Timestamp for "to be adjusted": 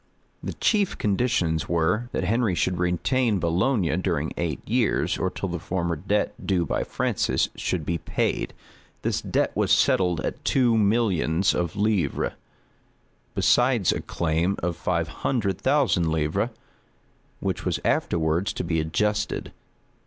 18.53-19.51